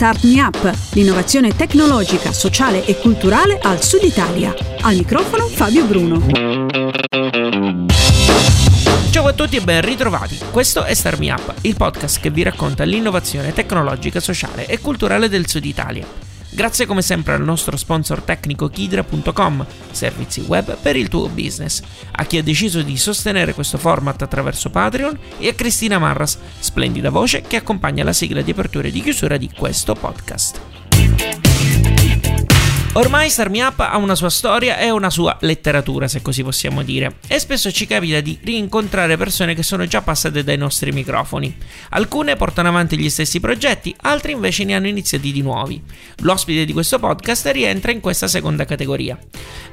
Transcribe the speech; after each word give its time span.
Start 0.00 0.24
Me 0.24 0.40
Up, 0.40 0.74
l'innovazione 0.94 1.54
tecnologica, 1.54 2.32
sociale 2.32 2.86
e 2.86 2.96
culturale 2.96 3.58
al 3.60 3.82
Sud 3.82 4.02
Italia. 4.02 4.54
Al 4.80 4.96
microfono 4.96 5.46
Fabio 5.46 5.84
Bruno. 5.84 6.24
Ciao 9.10 9.26
a 9.26 9.32
tutti 9.34 9.56
e 9.56 9.60
ben 9.60 9.82
ritrovati. 9.82 10.38
Questo 10.50 10.84
è 10.84 10.94
Start 10.94 11.18
Me 11.18 11.30
Up, 11.32 11.52
il 11.60 11.76
podcast 11.76 12.18
che 12.18 12.30
vi 12.30 12.42
racconta 12.42 12.84
l'innovazione 12.84 13.52
tecnologica, 13.52 14.20
sociale 14.20 14.64
e 14.64 14.80
culturale 14.80 15.28
del 15.28 15.46
Sud 15.46 15.66
Italia. 15.66 16.29
Grazie 16.52 16.84
come 16.84 17.00
sempre 17.00 17.34
al 17.34 17.42
nostro 17.42 17.76
sponsor 17.76 18.22
tecnico 18.22 18.68
Kidra.com, 18.68 19.64
servizi 19.92 20.40
web 20.40 20.76
per 20.76 20.96
il 20.96 21.08
tuo 21.08 21.28
business, 21.28 21.80
a 22.10 22.24
chi 22.24 22.38
ha 22.38 22.42
deciso 22.42 22.82
di 22.82 22.96
sostenere 22.96 23.54
questo 23.54 23.78
format 23.78 24.20
attraverso 24.22 24.68
Patreon 24.68 25.18
e 25.38 25.48
a 25.48 25.54
Cristina 25.54 25.98
Marras, 25.98 26.38
splendida 26.58 27.10
voce 27.10 27.42
che 27.42 27.56
accompagna 27.56 28.02
la 28.02 28.12
sigla 28.12 28.42
di 28.42 28.50
apertura 28.50 28.88
e 28.88 28.90
di 28.90 29.00
chiusura 29.00 29.36
di 29.36 29.48
questo 29.56 29.94
podcast. 29.94 30.79
Ormai 32.92 33.30
Star 33.30 33.50
Me 33.50 33.62
Up 33.62 33.78
ha 33.78 33.96
una 33.98 34.16
sua 34.16 34.30
storia 34.30 34.76
e 34.76 34.90
una 34.90 35.10
sua 35.10 35.36
letteratura, 35.42 36.08
se 36.08 36.22
così 36.22 36.42
possiamo 36.42 36.82
dire, 36.82 37.18
e 37.28 37.38
spesso 37.38 37.70
ci 37.70 37.86
capita 37.86 38.18
di 38.18 38.36
rincontrare 38.42 39.16
persone 39.16 39.54
che 39.54 39.62
sono 39.62 39.86
già 39.86 40.02
passate 40.02 40.42
dai 40.42 40.56
nostri 40.56 40.90
microfoni. 40.90 41.56
Alcune 41.90 42.34
portano 42.34 42.66
avanti 42.66 42.98
gli 42.98 43.08
stessi 43.08 43.38
progetti, 43.38 43.94
altre 44.00 44.32
invece 44.32 44.64
ne 44.64 44.74
hanno 44.74 44.88
iniziati 44.88 45.30
di 45.30 45.40
nuovi. 45.40 45.80
L'ospite 46.22 46.64
di 46.64 46.72
questo 46.72 46.98
podcast 46.98 47.46
rientra 47.52 47.92
in 47.92 48.00
questa 48.00 48.26
seconda 48.26 48.64
categoria. 48.64 49.16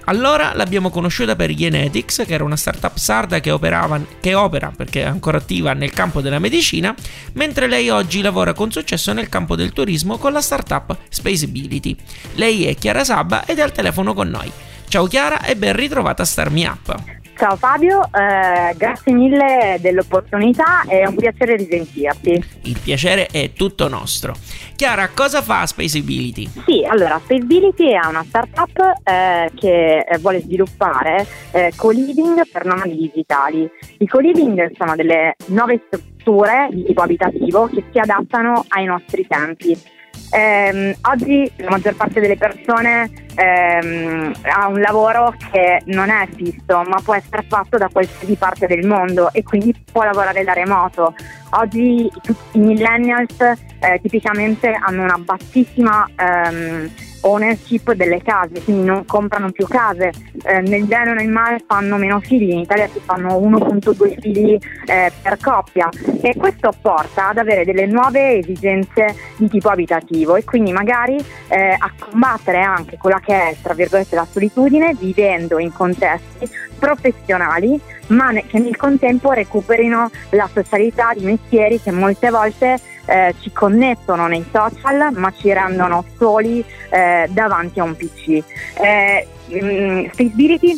Allora 0.05 0.53
l'abbiamo 0.53 0.91
conosciuta 0.91 1.35
per 1.35 1.53
Genetics, 1.53 2.23
che 2.25 2.33
era 2.35 2.43
una 2.43 2.55
startup 2.55 2.97
sarda 2.97 3.39
che, 3.39 3.49
operava, 3.49 3.99
che 4.21 4.35
opera, 4.35 4.71
perché 4.73 5.01
è 5.01 5.05
ancora 5.05 5.39
attiva, 5.39 5.73
nel 5.73 5.91
campo 5.91 6.21
della 6.21 6.39
medicina, 6.39 6.95
mentre 7.33 7.67
lei 7.67 7.89
oggi 7.89 8.21
lavora 8.21 8.53
con 8.53 8.71
successo 8.71 9.11
nel 9.11 9.27
campo 9.27 9.55
del 9.55 9.73
turismo 9.73 10.17
con 10.17 10.31
la 10.31 10.41
startup 10.41 10.95
Spaceability. 11.09 11.95
Lei 12.35 12.67
è 12.67 12.75
Chiara 12.75 13.03
Sabba 13.07 13.45
ed 13.45 13.59
è 13.59 13.61
al 13.61 13.71
telefono 13.71 14.13
con 14.13 14.27
noi. 14.27 14.51
Ciao 14.89 15.05
Chiara 15.05 15.41
e 15.45 15.55
ben 15.55 15.73
ritrovata 15.73 16.23
a 16.23 16.25
Star 16.25 16.51
Me 16.51 16.65
Up. 16.67 16.93
Ciao 17.37 17.55
Fabio, 17.55 18.01
eh, 18.03 18.75
grazie 18.75 19.13
mille 19.13 19.77
dell'opportunità, 19.79 20.81
è 20.85 21.05
un 21.05 21.15
piacere 21.15 21.55
risentirti. 21.55 22.43
Il 22.63 22.77
piacere 22.83 23.27
è 23.27 23.53
tutto 23.53 23.87
nostro. 23.87 24.35
Chiara, 24.75 25.07
cosa 25.15 25.41
fa 25.41 25.65
Spaceability? 25.65 26.49
Sì, 26.65 26.85
allora 26.85 27.17
Spaceability 27.23 27.91
è 27.91 28.05
una 28.05 28.25
startup 28.27 28.77
eh, 29.05 29.51
che 29.55 30.05
vuole 30.19 30.41
sviluppare 30.41 31.25
eh, 31.51 31.71
co-living 31.77 32.41
per 32.51 32.65
nomadi 32.65 32.97
digitali. 32.97 33.69
I 33.99 34.07
co-living 34.07 34.71
sono 34.75 34.97
delle 34.97 35.35
nuove 35.45 35.81
strutture 35.85 36.67
di 36.71 36.83
tipo 36.83 37.03
abitativo 37.03 37.67
che 37.67 37.85
si 37.89 37.99
adattano 37.99 38.65
ai 38.67 38.83
nostri 38.83 39.25
tempi 39.25 39.95
ehm, 40.31 40.95
oggi 41.09 41.51
la 41.57 41.69
maggior 41.69 41.95
parte 41.95 42.19
delle 42.19 42.37
persone 42.37 43.09
ehm, 43.35 44.33
ha 44.43 44.67
un 44.67 44.79
lavoro 44.79 45.33
che 45.51 45.81
non 45.85 46.09
è 46.09 46.27
fisso, 46.35 46.83
ma 46.87 46.99
può 47.03 47.15
essere 47.15 47.45
fatto 47.47 47.77
da 47.77 47.89
qualsiasi 47.91 48.35
parte 48.35 48.67
del 48.67 48.85
mondo 48.85 49.31
e 49.31 49.43
quindi 49.43 49.73
può 49.91 50.03
lavorare 50.03 50.43
da 50.43 50.53
remoto. 50.53 51.13
Oggi 51.51 52.09
tutti 52.21 52.57
i 52.57 52.59
millennials 52.59 53.39
eh, 53.39 53.99
tipicamente 54.01 54.71
hanno 54.73 55.03
una 55.03 55.17
bassissima 55.17 56.07
ehm, 56.15 56.89
ownership 57.27 57.93
delle 57.93 58.21
case, 58.21 58.61
quindi 58.63 58.83
non 58.83 59.05
comprano 59.05 59.51
più 59.51 59.67
case. 59.67 60.11
Eh, 60.43 60.61
nel 60.61 60.85
bene 60.85 61.11
o 61.11 61.13
nel 61.13 61.29
male 61.29 61.63
fanno 61.65 61.97
meno 61.97 62.19
figli, 62.19 62.51
in 62.51 62.59
Italia 62.59 62.87
si 62.87 62.99
fanno 63.03 63.37
1.2 63.37 64.19
figli 64.19 64.57
eh, 64.85 65.11
per 65.21 65.37
coppia 65.39 65.89
e 66.21 66.35
questo 66.35 66.71
porta 66.81 67.29
ad 67.29 67.37
avere 67.37 67.65
delle 67.65 67.85
nuove 67.85 68.37
esigenze 68.37 69.15
di 69.37 69.47
tipo 69.49 69.69
abitativo 69.69 70.35
e 70.35 70.43
quindi 70.43 70.71
magari 70.71 71.17
eh, 71.49 71.75
a 71.77 71.91
combattere 71.97 72.61
anche 72.61 72.97
quella 72.97 73.19
che 73.19 73.33
è 73.33 73.55
tra 73.61 73.73
virgolette 73.73 74.15
la 74.15 74.27
solitudine 74.29 74.95
vivendo 74.95 75.59
in 75.59 75.71
contesti 75.73 76.49
professionali 76.77 77.79
ma 78.07 78.31
che 78.33 78.59
nel 78.59 78.77
contempo 78.77 79.31
recuperino 79.31 80.09
la 80.31 80.49
socialità 80.51 81.13
di 81.13 81.25
mestieri 81.25 81.81
che 81.81 81.91
molte 81.91 82.29
volte 82.29 82.79
eh, 83.07 83.33
ci 83.39 83.51
connettono 83.51 84.27
nei 84.27 84.45
social 84.51 85.11
ma 85.15 85.31
ci 85.31 85.51
rendono 85.51 86.03
soli 86.17 86.63
eh, 86.89 87.27
davanti 87.29 87.79
a 87.79 87.83
un 87.83 87.95
PC. 87.95 88.43
Eh, 88.79 89.27
mm, 89.51 90.05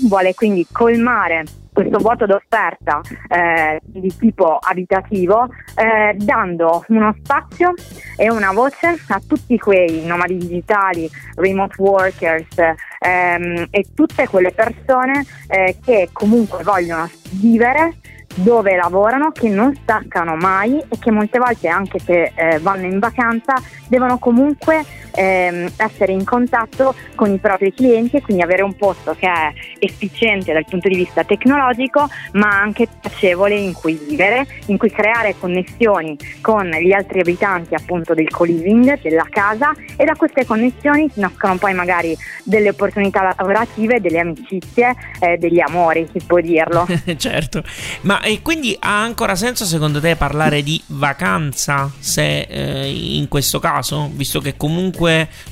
vuole 0.07 0.34
quindi 0.34 0.66
colmare 0.72 1.44
questo 1.72 2.00
vuoto 2.00 2.25
d'offerta 2.25 3.00
eh, 3.29 3.79
di 3.81 4.13
tipo 4.18 4.57
abitativo 4.57 5.47
eh, 5.75 6.13
dando 6.18 6.84
uno 6.89 7.16
spazio 7.23 7.73
e 8.18 8.29
una 8.29 8.51
voce 8.51 8.97
a 9.07 9.22
tutti 9.25 9.57
quei 9.57 10.06
nomadi 10.06 10.35
digitali, 10.35 11.09
remote 11.35 11.75
workers 11.78 12.57
ehm, 13.00 13.68
e 13.69 13.85
tutte 13.94 14.28
quelle 14.28 14.51
persone 14.51 15.25
eh, 15.47 15.78
che 15.81 16.09
comunque 16.12 16.63
vogliono 16.63 17.09
vivere 17.31 17.94
dove 18.41 18.75
lavorano, 18.75 19.31
che 19.31 19.50
non 19.50 19.75
staccano 19.75 20.35
mai 20.35 20.79
e 20.79 20.97
che 21.00 21.11
molte 21.11 21.39
volte 21.39 21.67
anche 21.67 22.00
se 22.00 22.31
eh, 22.35 22.59
vanno 22.59 22.85
in 22.85 23.00
vacanza 23.00 23.55
devono 23.88 24.17
comunque 24.17 24.83
ehm, 25.11 25.71
essere 25.77 26.11
in 26.13 26.23
contatto 26.23 26.95
con 27.15 27.31
i 27.31 27.37
propri 27.37 27.73
clienti 27.73 28.17
e 28.17 28.21
quindi 28.21 28.43
avere 28.43 28.63
un 28.63 28.75
posto 28.75 29.15
che 29.17 29.27
è 29.27 29.51
efficiente 29.79 30.53
dal 30.53 30.65
punto 30.65 30.87
di 30.87 30.95
vista 30.95 31.23
tecnologico 31.23 32.07
ma 32.33 32.49
anche 32.49 32.87
piacevole 32.99 33.55
in 33.55 33.73
cui 33.73 33.93
vivere, 33.93 34.45
in 34.67 34.77
cui 34.77 34.91
creare 34.91 35.35
connessioni 35.39 36.17
con 36.41 36.67
gli 36.69 36.91
altri 36.91 37.19
abitanti 37.19 37.73
appunto 37.75 38.13
del 38.13 38.29
co-living, 38.29 39.01
della 39.01 39.27
casa. 39.29 39.71
E 39.95 40.05
da 40.05 40.15
queste 40.15 40.45
connessioni 40.45 41.09
nascono 41.15 41.57
poi 41.57 41.73
magari 41.73 42.17
delle 42.43 42.69
opportunità 42.69 43.23
lavorative, 43.23 43.99
delle 43.99 44.19
amicizie, 44.19 44.95
eh, 45.19 45.37
degli 45.37 45.59
amori, 45.59 46.07
si 46.11 46.21
può 46.25 46.39
dirlo. 46.39 46.87
certo, 47.17 47.63
ma 48.01 48.21
e 48.21 48.41
quindi 48.41 48.75
ha 48.79 49.01
ancora 49.01 49.35
senso 49.35 49.65
secondo 49.65 49.99
te 49.99 50.15
parlare 50.15 50.63
di 50.63 50.81
vacanza 50.87 51.91
se 51.99 52.41
eh, 52.41 52.89
in 52.89 53.27
questo 53.27 53.59
caso, 53.59 54.09
visto 54.13 54.39
che 54.39 54.55
comunque 54.57 54.98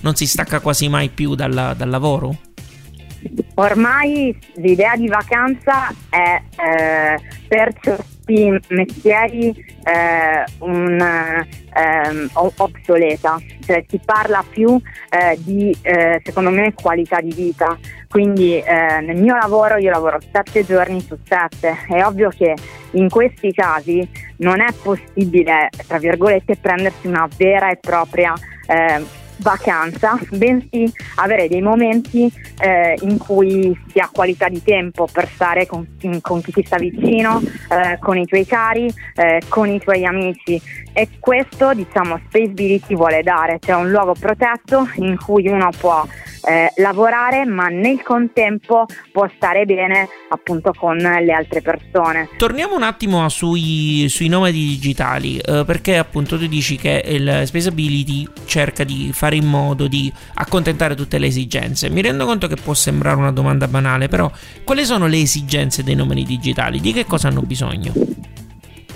non 0.02 0.16
si 0.16 0.28
stacca 0.28 0.60
quasi 0.60 0.90
mai 0.90 1.10
più 1.10 1.36
dal, 1.36 1.74
dal 1.76 1.90
lavoro? 1.90 2.36
Ormai 3.56 4.38
l'idea 4.56 4.96
di 4.96 5.08
vacanza 5.08 5.94
è 6.10 6.42
eh, 6.56 7.20
per 7.48 7.74
certi 7.82 8.60
mestieri 8.70 9.50
eh, 9.84 10.44
un, 10.60 11.00
eh, 11.00 12.30
obsoleta, 12.34 13.40
cioè 13.66 13.84
si 13.88 14.00
parla 14.04 14.44
più 14.48 14.80
eh, 15.10 15.38
di 15.40 15.76
eh, 15.82 16.22
secondo 16.24 16.52
me 16.52 16.74
qualità 16.74 17.20
di 17.22 17.34
vita, 17.34 17.78
quindi 18.08 18.60
eh, 18.60 19.02
nel 19.02 19.18
mio 19.18 19.36
lavoro 19.36 19.78
io 19.78 19.90
lavoro 19.90 20.20
sette 20.32 20.64
giorni 20.66 21.02
su 21.02 21.18
sette, 21.24 21.86
è 21.90 22.04
ovvio 22.04 22.30
che 22.30 22.54
in 22.92 23.10
questi 23.10 23.52
casi 23.52 24.08
non 24.38 24.62
è 24.62 24.72
possibile, 24.82 25.70
tra 25.88 25.98
virgolette, 25.98 26.58
prendersi 26.58 27.08
una 27.08 27.28
vera 27.38 27.72
e 27.72 27.78
propria 27.78 28.34
vacanza, 29.40 30.18
bensì 30.32 30.92
avere 31.16 31.48
dei 31.48 31.62
momenti 31.62 32.32
eh, 32.60 32.98
in 33.02 33.18
cui 33.18 33.78
si 33.92 34.00
ha 34.00 34.10
qualità 34.12 34.50
di 34.50 34.62
tempo 34.64 35.08
per 35.12 35.28
stare 35.34 35.66
con, 35.66 35.88
con 36.22 36.42
chi 36.42 36.52
ti 36.52 36.64
sta 36.66 36.78
vicino, 36.78 37.42
eh, 37.70 37.98
con 38.00 38.18
i 38.18 38.26
tuoi 38.26 38.46
cari, 38.46 38.92
eh, 39.16 39.42
con 39.48 39.70
i 39.70 39.80
tuoi 39.80 40.06
amici 40.06 40.62
e 40.94 41.10
questo 41.20 41.74
diciamo 41.74 42.20
Spaceability 42.28 42.96
vuole 42.96 43.22
dare, 43.22 43.60
cioè 43.60 43.76
un 43.76 43.92
luogo 43.92 44.16
protetto 44.20 44.90
in 44.96 45.16
cui 45.24 45.48
uno 45.48 45.70
può 45.78 46.04
eh, 46.48 46.72
lavorare 46.78 47.46
ma 47.46 47.68
nel 47.68 48.02
contempo 48.02 48.86
può 49.12 49.30
stare 49.36 49.66
bene 49.66 50.08
appunto 50.30 50.74
con 50.76 50.98
le 50.98 51.32
altre 51.32 51.62
persone. 51.62 52.30
Torniamo 52.38 52.76
un 52.76 52.84
attimo 52.84 53.28
sui, 53.30 54.08
sui 54.10 54.28
nomadi 54.28 54.60
digitali 54.60 55.38
eh, 55.38 55.64
perché 55.66 55.98
appunto 55.98 56.38
tu 56.38 56.48
dici 56.48 56.78
che 56.78 57.04
il 57.06 57.42
Spaceability 57.46 58.28
cerca 58.46 58.84
di 58.84 59.12
fare 59.14 59.27
in 59.36 59.46
modo 59.46 59.88
di 59.88 60.12
accontentare 60.36 60.96
tutte 60.96 61.18
le 61.18 61.28
esigenze. 61.28 61.90
Mi 61.90 62.02
rendo 62.02 62.26
conto 62.26 62.48
che 62.48 62.56
può 62.56 62.74
sembrare 62.74 63.18
una 63.18 63.32
domanda 63.32 63.68
banale 63.68 64.08
però 64.08 64.32
quali 64.64 64.86
sono 64.86 65.08
le 65.08 65.20
esigenze 65.20 65.84
dei 65.84 65.96
nomadi 65.96 66.24
digitali? 66.24 66.80
Di 66.80 66.94
che 66.94 67.06
cosa 67.06 67.28
hanno 67.28 67.42
bisogno? 67.42 67.94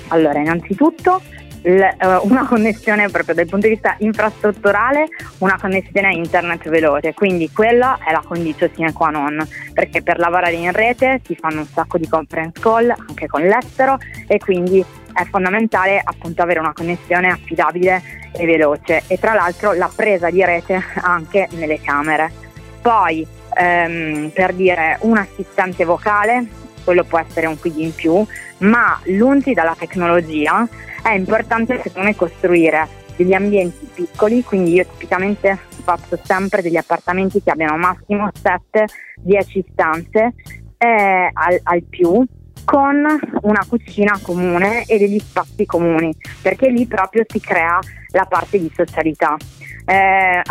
Allora 0.07 0.39
innanzitutto 0.39 1.21
eh, 1.63 1.95
una 2.23 2.47
connessione 2.47 3.07
proprio 3.09 3.35
dal 3.35 3.45
punto 3.45 3.67
di 3.67 3.73
vista 3.73 3.95
infrastrutturale, 3.99 5.07
una 5.39 5.57
connessione 5.59 6.07
a 6.07 6.11
internet 6.11 6.67
veloce, 6.69 7.13
quindi 7.13 7.51
quella 7.51 7.99
è 8.03 8.11
la 8.11 8.23
condizione 8.25 8.73
sine 8.73 8.93
qua 8.93 9.09
non, 9.09 9.47
perché 9.73 10.01
per 10.01 10.17
lavorare 10.17 10.53
in 10.53 10.71
rete 10.71 11.21
si 11.23 11.35
fanno 11.35 11.59
un 11.61 11.67
sacco 11.67 11.97
di 11.97 12.07
conference 12.07 12.59
call 12.59 12.89
anche 12.89 13.27
con 13.27 13.41
l'estero 13.41 13.97
e 14.27 14.39
quindi 14.39 14.83
è 15.13 15.25
fondamentale 15.25 16.01
appunto 16.03 16.41
avere 16.41 16.59
una 16.59 16.73
connessione 16.73 17.29
affidabile 17.29 18.01
e 18.31 18.45
veloce 18.45 19.03
e 19.07 19.17
tra 19.19 19.33
l'altro 19.33 19.73
la 19.73 19.89
presa 19.93 20.29
di 20.29 20.43
rete 20.43 20.81
anche 21.01 21.47
nelle 21.51 21.79
camere. 21.81 22.31
Poi 22.81 23.25
ehm, 23.55 24.31
per 24.33 24.53
dire 24.53 24.97
un 25.01 25.17
assistente 25.17 25.85
vocale, 25.85 26.47
quello 26.83 27.03
può 27.03 27.19
essere 27.19 27.47
un 27.47 27.59
quid 27.59 27.77
in 27.77 27.93
più, 27.93 28.25
ma 28.59 28.99
lungi 29.05 29.53
dalla 29.53 29.75
tecnologia 29.77 30.67
è 31.01 31.11
importante 31.11 31.79
secondo 31.81 32.07
me 32.07 32.15
costruire 32.15 32.99
degli 33.15 33.33
ambienti 33.33 33.87
piccoli, 33.93 34.43
quindi 34.43 34.73
io 34.73 34.85
tipicamente 34.85 35.57
faccio 35.83 36.17
sempre 36.23 36.61
degli 36.61 36.77
appartamenti 36.77 37.41
che 37.41 37.51
abbiano 37.51 37.77
massimo 37.77 38.29
7-10 38.41 39.63
stanze 39.71 40.33
eh, 40.77 41.29
al, 41.33 41.59
al 41.63 41.83
più 41.83 42.25
con 42.63 43.05
una 43.41 43.65
cucina 43.67 44.19
comune 44.21 44.85
e 44.85 44.97
degli 44.97 45.19
spazi 45.19 45.65
comuni, 45.65 46.13
perché 46.41 46.69
lì 46.69 46.85
proprio 46.85 47.23
si 47.27 47.39
crea 47.39 47.79
la 48.11 48.25
parte 48.25 48.59
di 48.59 48.71
socialità. 48.73 49.35
Eh, 49.83 50.41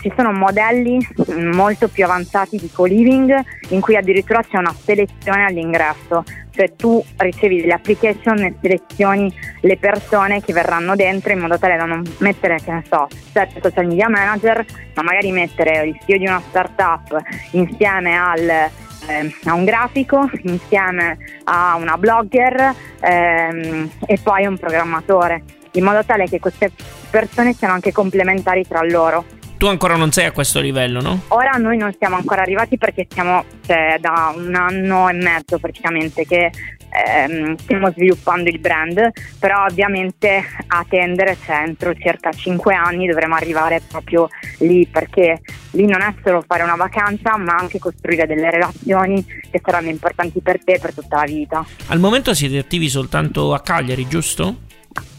ci 0.00 0.12
sono 0.16 0.32
modelli 0.32 1.04
molto 1.52 1.88
più 1.88 2.04
avanzati 2.04 2.56
di 2.56 2.70
co-living 2.70 3.34
in 3.70 3.80
cui 3.80 3.96
addirittura 3.96 4.40
c'è 4.40 4.56
una 4.56 4.72
selezione 4.72 5.44
all'ingresso, 5.44 6.22
cioè 6.50 6.74
tu 6.76 7.04
ricevi 7.16 7.60
delle 7.60 7.72
application 7.72 8.38
e 8.38 8.54
selezioni 8.60 9.32
le 9.60 9.76
persone 9.76 10.40
che 10.40 10.52
verranno 10.52 10.94
dentro 10.94 11.32
in 11.32 11.40
modo 11.40 11.58
tale 11.58 11.76
da 11.76 11.84
non 11.84 12.02
mettere, 12.18 12.60
che 12.64 12.72
ne 12.72 12.84
so, 12.88 13.08
sette 13.32 13.60
social 13.60 13.86
media 13.86 14.08
manager, 14.08 14.64
ma 14.94 15.02
magari 15.02 15.32
mettere 15.32 15.84
il 15.84 15.98
CEO 16.06 16.18
di 16.18 16.26
una 16.26 16.42
startup 16.48 17.20
insieme 17.52 18.16
al 18.16 18.70
eh, 19.06 19.34
a 19.44 19.54
un 19.54 19.64
grafico 19.64 20.28
insieme 20.42 21.18
a 21.44 21.76
una 21.76 21.96
blogger 21.96 22.74
ehm, 23.00 23.90
e 24.06 24.18
poi 24.22 24.46
un 24.46 24.58
programmatore, 24.58 25.42
in 25.72 25.84
modo 25.84 26.04
tale 26.04 26.26
che 26.26 26.40
queste 26.40 26.70
persone 27.10 27.52
siano 27.52 27.74
anche 27.74 27.92
complementari 27.92 28.66
tra 28.66 28.82
loro. 28.82 29.24
Tu 29.58 29.66
ancora 29.66 29.96
non 29.96 30.12
sei 30.12 30.24
a 30.24 30.30
questo 30.30 30.60
livello, 30.60 31.00
no? 31.00 31.22
Ora 31.28 31.50
noi 31.52 31.76
non 31.76 31.92
siamo 31.98 32.14
ancora 32.14 32.42
arrivati 32.42 32.78
perché 32.78 33.08
siamo 33.10 33.44
cioè, 33.66 33.96
da 33.98 34.32
un 34.36 34.54
anno 34.54 35.08
e 35.08 35.14
mezzo 35.14 35.58
praticamente 35.58 36.24
che 36.24 36.52
ehm, 36.90 37.56
stiamo 37.56 37.90
sviluppando 37.90 38.48
il 38.48 38.58
brand, 38.58 39.10
però 39.38 39.64
ovviamente 39.64 40.42
a 40.66 40.84
tendere 40.88 41.36
cioè, 41.44 41.62
entro 41.66 41.94
circa 41.94 42.30
5 42.30 42.74
anni 42.74 43.06
dovremo 43.06 43.34
arrivare 43.34 43.80
proprio 43.86 44.28
lì 44.58 44.86
perché 44.86 45.40
lì 45.72 45.86
non 45.86 46.00
è 46.00 46.14
solo 46.24 46.42
fare 46.46 46.62
una 46.62 46.76
vacanza 46.76 47.36
ma 47.36 47.56
anche 47.56 47.78
costruire 47.78 48.26
delle 48.26 48.50
relazioni 48.50 49.24
che 49.50 49.60
saranno 49.62 49.88
importanti 49.88 50.40
per 50.40 50.62
te 50.62 50.78
per 50.80 50.94
tutta 50.94 51.16
la 51.16 51.24
vita. 51.24 51.66
Al 51.88 52.00
momento 52.00 52.34
siete 52.34 52.58
attivi 52.58 52.88
soltanto 52.88 53.54
a 53.54 53.60
Cagliari, 53.60 54.06
giusto? 54.06 54.66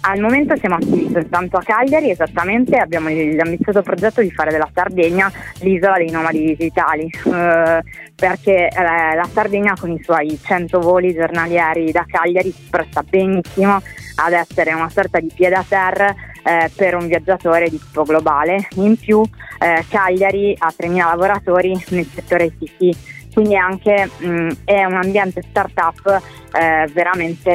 Al 0.02 0.20
momento 0.20 0.56
siamo 0.58 0.76
attivi 0.76 1.10
soltanto 1.12 1.58
a 1.58 1.62
Cagliari, 1.64 2.10
esattamente, 2.10 2.78
abbiamo 2.78 3.10
l'ambizioso 3.10 3.82
progetto 3.82 4.22
di 4.22 4.32
fare 4.32 4.52
della 4.52 4.70
Sardegna 4.74 5.32
l'isola 5.62 5.98
dei 5.98 6.10
nomadi 6.10 6.56
digitali, 6.56 7.04
eh, 7.06 7.84
perché 8.16 8.68
eh, 8.68 8.84
la 9.16 9.28
Sardegna 9.32 9.74
con 9.80 9.92
i 9.92 10.02
suoi 10.04 10.40
100 10.42 10.80
voli 10.80 11.14
giornalieri 11.14 11.92
da 11.92 12.06
Cagliari 12.08 12.52
si 12.52 12.68
presta 12.70 13.04
benissimo 13.04 13.82
ad 14.16 14.34
essere 14.34 14.74
una 14.74 14.90
sorta 14.90 15.20
di 15.20 15.32
piede 15.34 15.56
a 15.56 15.66
terra 15.68 16.14
eh, 16.44 16.72
per 16.76 16.96
un 16.96 17.08
viaggiatore 17.08 17.70
di 17.70 17.80
tipo 17.80 18.04
globale. 18.04 18.68
In 18.76 18.98
più 18.98 19.22
eh, 19.60 19.86
Cagliari 19.90 20.56
ha 20.58 20.74
3.000 20.76 20.96
lavoratori 20.96 21.72
nel 21.90 22.06
settore 22.06 22.46
ICT 22.58 23.18
quindi 23.34 23.56
anche 23.56 24.10
mh, 24.18 24.50
è 24.66 24.84
un 24.86 24.96
ambiente 24.96 25.44
startup 25.48 26.22
eh, 26.52 26.90
veramente 26.92 27.52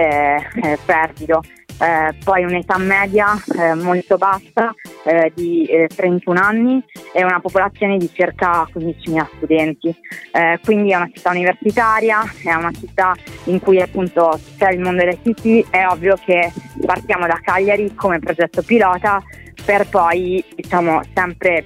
eh, 0.63 0.79
fervido 0.83 1.43
eh, 1.79 2.15
poi 2.23 2.45
un'età 2.45 2.79
media 2.79 3.35
eh, 3.59 3.75
molto 3.75 4.17
bassa 4.17 4.75
eh, 5.05 5.33
di 5.35 5.69
31 5.95 6.39
eh, 6.39 6.43
anni 6.43 6.85
e 7.13 7.25
una 7.25 7.41
popolazione 7.41 7.97
di 7.97 8.11
circa 8.13 8.69
15.000 8.73 9.27
studenti. 9.37 9.95
Eh, 10.33 10.61
quindi 10.65 10.93
è 10.93 10.97
una 10.97 11.11
città 11.13 11.31
universitaria, 11.31 12.23
è 12.43 12.55
una 12.55 12.73
città 12.73 13.15
in 13.45 13.61
cui 13.61 13.81
appunto 13.81 14.39
c'è 14.57 14.71
il 14.71 14.81
mondo 14.81 15.05
delle 15.05 15.19
CT, 15.21 15.71
è 15.71 15.87
ovvio 15.87 16.17
che 16.25 16.53
partiamo 16.85 17.27
da 17.27 17.39
Cagliari 17.43 17.95
come 17.95 18.19
progetto 18.19 18.63
pilota 18.63 19.23
per 19.65 19.89
poi 19.89 20.45
diciamo 20.55 21.01
sempre 21.15 21.65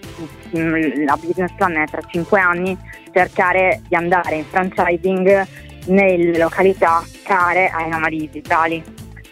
mm, 0.57 1.05
la 1.05 1.19
business 1.21 1.53
plan 1.57 1.77
è 1.77 1.85
tra 1.87 2.01
5 2.01 2.39
anni 2.39 2.77
cercare 3.13 3.83
di 3.89 3.97
andare 3.97 4.37
in 4.37 4.45
franchising 4.45 5.47
nelle 5.87 6.39
località 6.39 7.03
care 7.25 7.69
ai 7.71 7.89
nomadi 7.89 8.19
digitali 8.19 8.83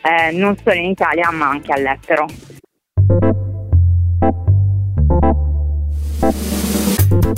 eh, 0.06 0.30
non 0.30 0.56
solo 0.56 0.76
in 0.76 0.84
Italia 0.84 1.30
ma 1.32 1.48
anche 1.48 1.72
all'estero. 1.72 2.26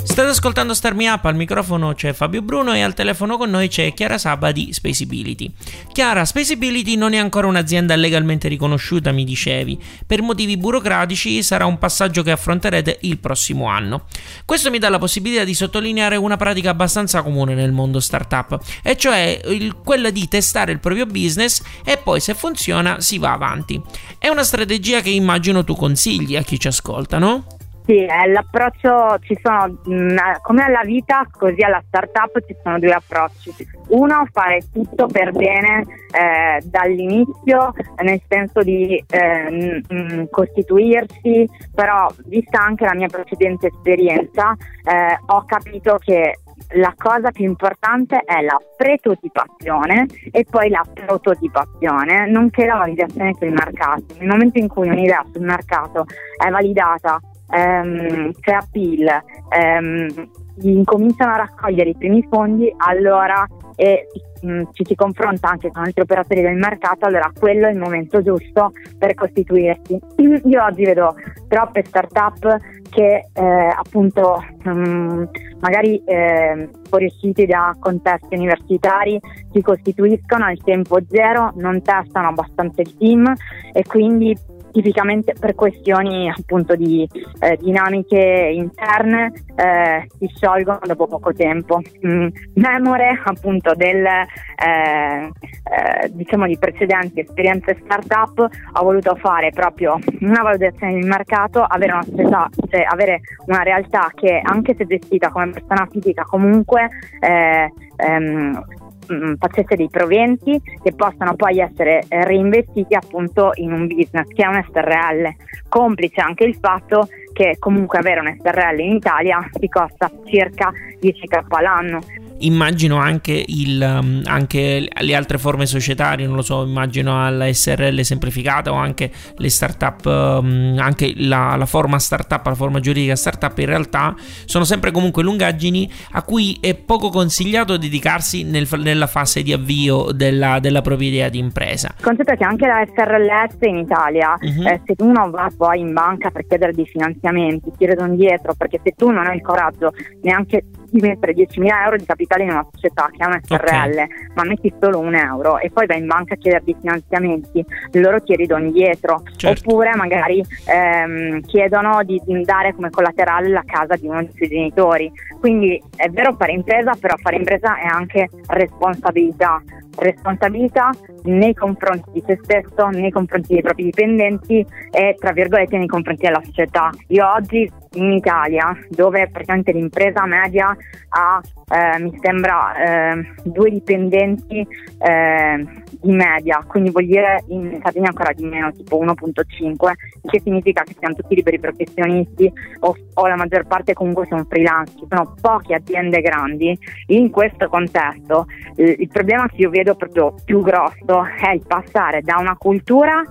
State 0.02 0.30
ascoltando 0.30 0.74
Star 0.74 0.94
Me 0.94 1.08
Up, 1.08 1.26
al 1.26 1.36
microfono 1.36 1.92
c'è 1.92 2.12
Fabio 2.12 2.42
Bruno 2.42 2.72
e 2.74 2.82
al 2.82 2.94
telefono 2.94 3.36
con 3.36 3.50
noi 3.50 3.68
c'è 3.68 3.94
Chiara 3.94 4.18
Saba 4.18 4.50
di 4.50 4.72
Spaceability. 4.72 5.52
Chiara, 5.92 6.24
Spaceability 6.24 6.96
non 6.96 7.12
è 7.12 7.18
ancora 7.18 7.46
un'azienda 7.46 7.94
legalmente 7.94 8.48
riconosciuta, 8.48 9.12
mi 9.12 9.22
dicevi. 9.22 9.80
Per 10.04 10.22
motivi 10.22 10.56
burocratici 10.56 11.40
sarà 11.44 11.66
un 11.66 11.78
passaggio 11.78 12.22
che 12.22 12.32
affronterete 12.32 12.98
il 13.02 13.18
prossimo 13.18 13.66
anno. 13.66 14.06
Questo 14.44 14.70
mi 14.70 14.78
dà 14.78 14.88
la 14.88 14.98
possibilità 14.98 15.44
di 15.44 15.54
sottolineare 15.54 16.16
una 16.16 16.36
pratica 16.36 16.70
abbastanza 16.70 17.22
comune 17.22 17.54
nel 17.54 17.70
mondo 17.70 18.00
startup, 18.00 18.58
e 18.82 18.96
cioè 18.96 19.40
il, 19.44 19.76
quella 19.84 20.10
di 20.10 20.26
testare 20.26 20.72
il 20.72 20.80
proprio 20.80 21.06
business 21.06 21.62
e 21.84 21.96
poi 21.96 22.18
se 22.18 22.34
funziona 22.34 23.00
si 23.00 23.18
va 23.18 23.32
avanti. 23.32 23.80
È 24.18 24.26
una 24.26 24.42
strategia 24.42 25.00
che 25.00 25.10
immagino 25.10 25.62
tu 25.62 25.76
consigli 25.76 26.34
a 26.34 26.42
chi 26.42 26.58
ci 26.58 26.66
ascolta, 26.66 27.18
no? 27.18 27.57
Sì, 27.88 28.04
l'approccio 28.04 29.18
ci 29.20 29.34
sono, 29.42 29.80
mm, 29.88 30.18
come 30.42 30.62
alla 30.62 30.82
vita, 30.84 31.26
così 31.30 31.62
alla 31.62 31.82
startup 31.86 32.38
ci 32.46 32.54
sono 32.62 32.78
due 32.78 32.92
approcci. 32.92 33.50
Uno, 33.88 34.26
fare 34.30 34.60
tutto 34.70 35.06
per 35.06 35.32
bene 35.32 35.86
eh, 36.12 36.60
dall'inizio, 36.66 37.72
nel 38.02 38.20
senso 38.28 38.60
di 38.60 39.02
eh, 39.08 39.82
mh, 39.88 40.28
costituirsi, 40.28 41.48
però 41.74 42.08
vista 42.26 42.60
anche 42.60 42.84
la 42.84 42.94
mia 42.94 43.08
precedente 43.08 43.68
esperienza, 43.68 44.54
eh, 44.84 45.18
ho 45.24 45.44
capito 45.46 45.96
che 45.96 46.40
la 46.72 46.92
cosa 46.94 47.30
più 47.30 47.44
importante 47.44 48.18
è 48.18 48.42
la 48.42 48.60
prototipazione 48.76 50.06
e 50.30 50.44
poi 50.44 50.68
la 50.68 50.84
prototipazione, 50.92 52.28
nonché 52.28 52.66
la 52.66 52.76
validazione 52.76 53.34
sul 53.38 53.48
mercato. 53.48 54.04
Nel 54.18 54.28
momento 54.28 54.58
in 54.58 54.68
cui 54.68 54.88
un'idea 54.88 55.24
sul 55.32 55.42
mercato 55.42 56.04
è 56.36 56.50
validata 56.50 57.18
ehm, 57.50 58.32
c'è 58.40 58.52
appeal, 58.52 59.22
ehm, 59.48 60.30
incominciano 60.62 61.32
a 61.32 61.36
raccogliere 61.36 61.90
i 61.90 61.96
primi 61.96 62.26
fondi, 62.28 62.72
allora 62.76 63.46
e 63.80 64.08
mm, 64.44 64.64
ci 64.72 64.84
si 64.84 64.96
confronta 64.96 65.50
anche 65.50 65.70
con 65.70 65.84
altri 65.84 66.02
operatori 66.02 66.40
del 66.40 66.56
mercato, 66.56 67.06
allora 67.06 67.30
quello 67.38 67.68
è 67.68 67.70
il 67.70 67.78
momento 67.78 68.20
giusto 68.20 68.72
per 68.98 69.14
costituirsi. 69.14 69.96
Io 70.18 70.64
oggi 70.64 70.84
vedo 70.84 71.14
troppe 71.46 71.84
start-up 71.84 72.58
che 72.90 73.28
eh, 73.32 73.42
appunto 73.42 74.44
mh, 74.64 74.70
mm, 74.70 75.24
magari 75.60 76.02
eh, 76.04 76.68
fuoriusciti 76.88 77.46
da 77.46 77.72
contesti 77.78 78.34
universitari 78.34 79.20
si 79.52 79.62
costituiscono 79.62 80.46
al 80.46 80.58
tempo 80.58 80.98
zero, 81.08 81.52
non 81.54 81.80
testano 81.80 82.28
abbastanza 82.28 82.82
il 82.82 82.96
team 82.96 83.32
e 83.72 83.84
quindi 83.84 84.36
tipicamente 84.72 85.34
per 85.38 85.54
questioni 85.54 86.28
appunto 86.28 86.74
di 86.74 87.08
eh, 87.40 87.56
dinamiche 87.60 88.50
interne 88.52 89.32
eh, 89.56 90.06
si 90.18 90.30
sciolgono 90.34 90.80
dopo 90.84 91.06
poco 91.06 91.32
tempo. 91.32 91.80
Mm, 92.06 92.28
memore 92.54 93.20
appunto 93.24 93.74
del 93.74 94.04
eh, 94.04 95.30
eh, 95.70 96.10
diciamo 96.12 96.46
di 96.46 96.58
precedenti 96.58 97.20
esperienze 97.20 97.78
startup 97.84 98.48
ho 98.72 98.82
voluto 98.82 99.14
fare 99.16 99.50
proprio 99.50 99.98
una 100.20 100.42
valutazione 100.42 100.94
del 100.94 101.06
mercato, 101.06 101.62
avere 101.62 101.92
una 101.92 102.02
società, 102.02 102.48
cioè 102.68 102.84
avere 102.88 103.20
una 103.46 103.62
realtà 103.62 104.10
che 104.14 104.40
anche 104.42 104.74
se 104.76 104.86
gestita 104.86 105.30
come 105.30 105.50
persona 105.50 105.86
fisica 105.90 106.24
comunque 106.24 106.88
eh, 107.20 107.72
ehm, 107.96 108.64
mh, 109.08 109.34
facesse 109.38 109.76
dei 109.76 109.88
proventi 109.88 110.60
che 110.82 110.92
possano 110.94 111.34
poi 111.34 111.58
essere 111.58 112.04
eh, 112.08 112.24
reinvestiti 112.24 112.94
appunto 112.94 113.52
in 113.54 113.72
un 113.72 113.86
business 113.86 114.28
che 114.28 114.42
è 114.42 114.46
un 114.46 114.62
SRL, 114.70 115.34
complice 115.68 116.20
anche 116.20 116.44
il 116.44 116.56
fatto 116.60 117.08
che 117.32 117.56
comunque 117.58 117.98
avere 117.98 118.20
un 118.20 118.36
SRL 118.40 118.80
in 118.80 118.96
Italia 118.96 119.48
ti 119.52 119.68
costa 119.68 120.10
circa 120.24 120.72
10k 121.00 121.44
all'anno 121.48 122.00
immagino 122.40 122.96
anche, 122.96 123.42
il, 123.46 123.80
um, 123.80 124.22
anche, 124.24 124.88
le 125.00 125.14
altre 125.14 125.38
forme 125.38 125.66
societarie, 125.66 126.26
non 126.26 126.36
lo 126.36 126.42
so, 126.42 126.64
immagino 126.64 127.24
alla 127.24 127.52
SRL 127.52 128.00
semplificata 128.00 128.72
o 128.72 128.74
anche 128.74 129.10
le 129.36 129.48
startup, 129.48 130.04
um, 130.04 130.76
anche 130.78 131.12
la, 131.16 131.56
la, 131.56 131.66
forma 131.66 131.98
startup, 131.98 132.44
la 132.46 132.54
forma 132.54 132.80
giuridica 132.80 133.16
startup, 133.16 133.56
in 133.58 133.66
realtà 133.66 134.14
sono 134.44 134.64
sempre 134.64 134.90
comunque 134.90 135.22
lungaggini 135.22 135.90
a 136.12 136.22
cui 136.22 136.58
è 136.60 136.74
poco 136.74 137.08
consigliato 137.08 137.76
dedicarsi 137.76 138.44
nel, 138.44 138.68
nella 138.78 139.06
fase 139.06 139.42
di 139.42 139.52
avvio 139.52 140.12
della, 140.12 140.58
della, 140.60 140.82
propria 140.82 141.08
idea 141.08 141.28
di 141.28 141.38
impresa. 141.38 141.92
Il 141.96 142.04
concetto 142.04 142.32
è 142.32 142.36
che 142.36 142.44
anche 142.44 142.66
la 142.66 142.84
SRLS 142.86 143.56
in 143.60 143.76
Italia, 143.78 144.36
uh-huh. 144.40 144.66
eh, 144.66 144.80
se 144.84 144.94
uno 144.98 145.30
va 145.30 145.50
poi 145.56 145.80
in 145.80 145.92
banca 145.92 146.30
per 146.30 146.46
chiedere 146.46 146.72
dei 146.72 146.86
finanziamenti, 146.86 147.72
ti 147.76 147.86
vedono 147.86 148.14
dietro 148.14 148.54
perché 148.54 148.80
se 148.82 148.92
tu 148.96 149.10
non 149.10 149.26
hai 149.26 149.36
il 149.36 149.42
coraggio 149.42 149.92
neanche 150.22 150.64
di 150.90 151.00
mettere 151.00 151.34
10.000 151.34 151.66
euro 151.84 151.96
di 151.96 152.04
capitale 152.04 152.44
in 152.44 152.50
una 152.50 152.66
società 152.72 153.08
che 153.10 153.22
è 153.22 153.26
una 153.26 153.40
SRL, 153.42 153.92
okay. 153.92 154.08
ma 154.34 154.44
metti 154.44 154.72
solo 154.80 154.98
un 154.98 155.14
euro 155.14 155.58
e 155.58 155.70
poi 155.70 155.86
vai 155.86 155.98
in 155.98 156.06
banca 156.06 156.34
a 156.34 156.36
chiederti 156.36 156.76
finanziamenti, 156.80 157.64
loro 157.92 158.22
ti 158.22 158.34
ridono 158.36 158.64
indietro. 158.64 159.22
Certo. 159.36 159.68
Oppure 159.68 159.94
magari 159.96 160.44
ehm, 160.66 161.40
chiedono 161.42 162.02
di, 162.04 162.20
di 162.24 162.42
dare 162.44 162.74
come 162.74 162.90
collaterale 162.90 163.48
la 163.48 163.64
casa 163.64 163.96
di 163.96 164.06
uno 164.06 164.22
dei 164.22 164.32
suoi 164.34 164.48
genitori. 164.48 165.10
Quindi 165.40 165.80
è 165.96 166.08
vero 166.08 166.34
fare 166.36 166.52
impresa, 166.52 166.94
però 166.98 167.14
fare 167.16 167.36
impresa 167.36 167.78
è 167.78 167.86
anche 167.86 168.28
responsabilità 168.46 169.62
responsabilità 169.98 170.90
nei 171.24 171.54
confronti 171.54 172.10
di 172.12 172.22
se 172.26 172.38
stesso, 172.42 172.88
nei 172.88 173.10
confronti 173.10 173.54
dei 173.54 173.62
propri 173.62 173.84
dipendenti 173.84 174.64
e 174.90 175.16
tra 175.18 175.32
virgolette 175.32 175.76
nei 175.76 175.86
confronti 175.86 176.26
della 176.26 176.42
società. 176.44 176.90
Io 177.08 177.28
oggi 177.30 177.70
in 177.94 178.12
Italia, 178.12 178.76
dove 178.88 179.28
praticamente 179.30 179.72
l'impresa 179.72 180.24
media 180.26 180.76
ha, 181.08 181.40
eh, 181.70 181.98
mi 182.00 182.18
sembra, 182.20 182.74
eh, 183.14 183.32
due 183.44 183.70
dipendenti 183.70 184.66
eh, 184.98 185.66
di 186.00 186.12
media, 186.12 186.64
quindi 186.66 186.90
vuol 186.90 187.06
dire 187.06 187.44
in 187.48 187.78
Sardegna 187.82 188.08
ancora 188.08 188.32
di 188.32 188.44
meno, 188.44 188.72
tipo 188.72 188.98
1.5, 188.98 189.92
che 190.28 190.40
significa 190.40 190.82
che 190.82 190.94
siamo 190.98 191.14
tutti 191.14 191.34
liberi 191.34 191.58
professionisti 191.58 192.50
o, 192.80 192.96
o 193.14 193.26
la 193.26 193.36
maggior 193.36 193.66
parte 193.66 193.92
comunque 193.92 194.26
sono 194.26 194.44
freelance, 194.48 194.94
ci 194.98 195.06
sono 195.08 195.34
poche 195.40 195.74
aziende 195.74 196.20
grandi. 196.20 196.78
In 197.08 197.30
questo 197.30 197.68
contesto 197.68 198.46
il 198.76 199.08
problema 199.08 199.48
che 199.48 199.56
io 199.56 199.70
vedo 199.70 199.94
proprio 199.94 200.34
più 200.44 200.62
grosso 200.62 201.24
è 201.40 201.52
il 201.52 201.62
passare 201.66 202.22
da 202.22 202.36
una 202.38 202.56
cultura 202.56 203.22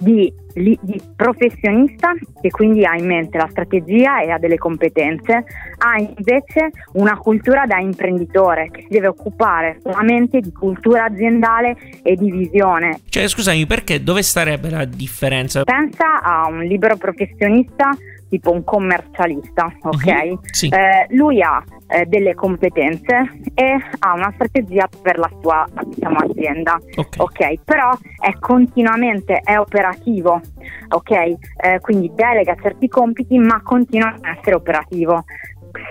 di, 0.00 0.32
di, 0.52 0.78
professionista 1.14 2.12
che 2.40 2.50
quindi 2.50 2.84
ha 2.84 2.96
in 2.96 3.06
mente 3.06 3.38
la 3.38 3.48
strategia 3.50 4.20
e 4.22 4.30
ha 4.30 4.38
delle 4.38 4.56
competenze, 4.56 5.44
ha 5.78 5.98
invece 5.98 6.70
una 6.94 7.16
cultura 7.16 7.66
da 7.66 7.78
imprenditore 7.78 8.70
che 8.70 8.82
si 8.82 8.88
deve 8.90 9.08
occupare 9.08 9.78
solamente 9.82 10.40
di 10.40 10.52
cultura 10.52 11.04
aziendale 11.04 11.76
e 12.02 12.16
di 12.16 12.30
visione. 12.30 13.00
Cioè, 13.08 13.28
scusami, 13.28 13.66
perché 13.66 14.02
dove 14.02 14.22
starebbe 14.22 14.70
la 14.70 14.84
differenza? 14.84 15.64
Pensa 15.64 16.22
a 16.22 16.46
un 16.46 16.62
libero 16.62 16.96
professionista 16.96 17.90
tipo 18.30 18.52
un 18.52 18.64
commercialista, 18.64 19.70
ok? 19.82 20.06
Uh-huh, 20.06 20.38
sì. 20.50 20.68
eh, 20.68 21.06
lui 21.10 21.42
ha 21.42 21.62
eh, 21.88 22.06
delle 22.06 22.34
competenze 22.34 23.40
e 23.52 23.76
ha 23.98 24.14
una 24.14 24.30
strategia 24.34 24.88
per 25.02 25.18
la 25.18 25.30
sua 25.42 25.66
diciamo, 25.84 26.18
azienda, 26.18 26.78
okay. 26.94 27.54
ok? 27.54 27.64
Però 27.64 27.90
è 28.18 28.38
continuamente, 28.38 29.40
è 29.40 29.58
operativo, 29.58 30.40
ok? 30.88 31.10
Eh, 31.10 31.36
quindi 31.80 32.10
delega 32.14 32.54
certi 32.62 32.88
compiti 32.88 33.36
ma 33.36 33.60
continua 33.62 34.14
a 34.20 34.36
essere 34.38 34.54
operativo. 34.54 35.24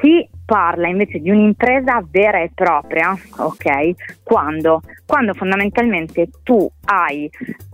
Si 0.01 0.27
parla 0.45 0.87
invece 0.87 1.19
di 1.19 1.29
un'impresa 1.29 2.03
vera 2.09 2.39
e 2.41 2.51
propria, 2.53 3.15
ok? 3.37 4.21
Quando? 4.23 4.81
Quando 5.05 5.33
fondamentalmente 5.33 6.29
tu 6.43 6.69
hai 6.85 7.29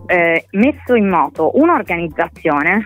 eh, 0.06 0.46
messo 0.50 0.94
in 0.94 1.08
moto 1.08 1.52
un'organizzazione 1.54 2.82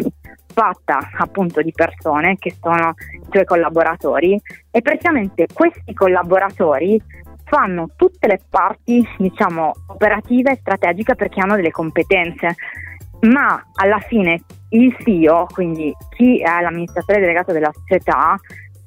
fatta 0.53 0.99
appunto 1.19 1.63
di 1.63 1.73
persone 1.73 2.37
che 2.39 2.55
sono 2.61 2.95
i 3.13 3.29
tuoi 3.29 3.45
collaboratori 3.45 4.41
e 4.71 4.83
praticamente 4.83 5.47
questi 5.53 5.95
collaboratori 5.95 7.01
fanno 7.45 7.91
tutte 7.97 8.27
le 8.29 8.41
parti 8.49 9.07
diciamo 9.19 9.73
operative 9.89 10.53
e 10.53 10.59
strategiche 10.61 11.15
perché 11.15 11.41
hanno 11.41 11.57
delle 11.57 11.71
competenze 11.71 12.55
ma 13.21 13.63
alla 13.75 13.99
fine 13.99 14.43
il 14.71 14.97
CEO, 15.01 15.47
quindi 15.53 15.95
chi 16.11 16.41
è 16.41 16.61
l'amministratore 16.61 17.21
delegato 17.21 17.53
della 17.53 17.71
società, 17.73 18.39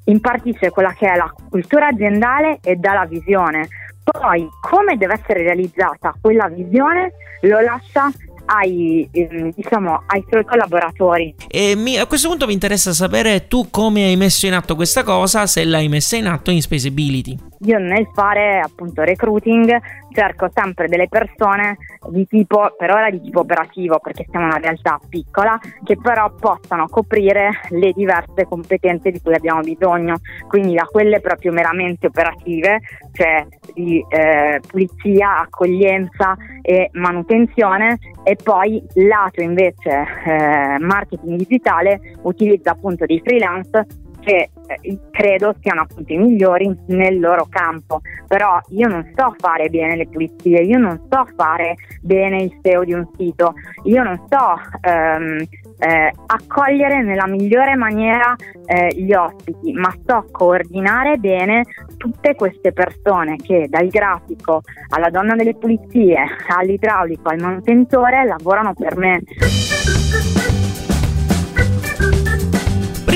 impartisce 0.04 0.70
quella 0.70 0.92
che 0.92 1.08
è 1.08 1.16
la 1.16 1.32
cultura 1.48 1.88
aziendale 1.88 2.58
e 2.62 2.76
dà 2.76 2.94
la 2.94 3.04
visione. 3.04 3.68
Poi 4.02 4.48
come 4.60 4.96
deve 4.96 5.14
essere 5.14 5.42
realizzata 5.42 6.14
quella 6.20 6.48
visione 6.48 7.12
lo 7.42 7.60
lascia 7.60 8.10
ai, 8.46 9.08
ehm, 9.10 9.52
diciamo, 9.54 10.02
ai 10.06 10.24
suoi 10.28 10.44
collaboratori. 10.44 11.34
E 11.48 11.74
mi, 11.76 11.98
a 11.98 12.06
questo 12.06 12.28
punto 12.28 12.46
mi 12.46 12.52
interessa 12.52 12.92
sapere 12.92 13.46
tu 13.48 13.68
come 13.70 14.04
hai 14.04 14.16
messo 14.16 14.46
in 14.46 14.54
atto 14.54 14.74
questa 14.74 15.02
cosa, 15.02 15.46
se 15.46 15.64
l'hai 15.64 15.88
messa 15.88 16.16
in 16.16 16.26
atto 16.26 16.50
in 16.50 16.60
Spaceability. 16.60 17.38
Io 17.60 17.78
nel 17.78 18.08
fare 18.12 18.60
appunto 18.60 19.02
recruiting 19.02 19.80
cerco 20.14 20.48
sempre 20.52 20.86
delle 20.86 21.08
persone 21.08 21.76
di 22.08 22.26
tipo, 22.26 22.74
per 22.76 22.90
ora 22.90 23.10
di 23.10 23.20
tipo 23.20 23.40
operativo 23.40 23.98
perché 23.98 24.26
siamo 24.30 24.46
una 24.46 24.58
realtà 24.58 24.98
piccola, 25.08 25.58
che 25.82 25.96
però 26.00 26.32
possano 26.38 26.88
coprire 26.88 27.60
le 27.70 27.92
diverse 27.92 28.46
competenze 28.48 29.10
di 29.10 29.20
cui 29.20 29.34
abbiamo 29.34 29.60
bisogno, 29.60 30.16
quindi 30.48 30.74
da 30.74 30.84
quelle 30.84 31.20
proprio 31.20 31.52
meramente 31.52 32.06
operative, 32.06 32.80
cioè 33.12 33.46
di 33.72 34.04
eh, 34.08 34.60
pulizia, 34.66 35.40
accoglienza 35.40 36.36
e 36.62 36.90
manutenzione 36.92 37.98
e 38.22 38.36
poi 38.42 38.82
lato 38.94 39.42
invece 39.42 40.06
eh, 40.24 40.78
marketing 40.78 41.38
digitale 41.38 42.00
utilizza 42.22 42.70
appunto 42.70 43.04
dei 43.04 43.20
freelance 43.20 44.02
che 44.24 44.50
eh, 44.66 44.98
credo 45.10 45.54
siano 45.60 45.82
appunto 45.82 46.12
i 46.12 46.16
migliori 46.16 46.74
nel 46.86 47.20
loro 47.20 47.46
campo, 47.48 48.00
però 48.26 48.58
io 48.70 48.88
non 48.88 49.12
so 49.14 49.34
fare 49.38 49.68
bene 49.68 49.96
le 49.96 50.08
pulizie, 50.08 50.62
io 50.62 50.78
non 50.78 51.00
so 51.10 51.26
fare 51.36 51.74
bene 52.00 52.42
il 52.42 52.58
SEO 52.62 52.84
di 52.84 52.94
un 52.94 53.06
sito, 53.16 53.54
io 53.84 54.02
non 54.02 54.20
so 54.28 54.54
ehm, 54.80 55.44
eh, 55.78 56.12
accogliere 56.26 57.02
nella 57.02 57.26
migliore 57.26 57.76
maniera 57.76 58.34
eh, 58.66 58.88
gli 58.96 59.12
ospiti, 59.12 59.72
ma 59.72 59.92
so 60.06 60.26
coordinare 60.30 61.16
bene 61.18 61.64
tutte 61.96 62.34
queste 62.34 62.72
persone 62.72 63.36
che 63.36 63.66
dal 63.68 63.88
grafico 63.88 64.62
alla 64.88 65.10
donna 65.10 65.34
delle 65.34 65.54
pulizie, 65.54 66.24
all'idraulico, 66.48 67.28
al 67.28 67.40
manutentore 67.40 68.24
lavorano 68.24 68.72
per 68.72 68.96
me. 68.96 69.22